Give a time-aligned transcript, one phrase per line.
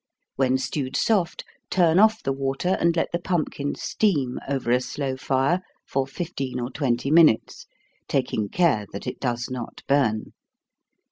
[0.35, 5.15] When stewed soft, turn off the water, and let the pumpkin steam, over a slow
[5.15, 7.67] fire, for fifteen or twenty minutes,
[8.07, 10.33] taking care that it does not burn.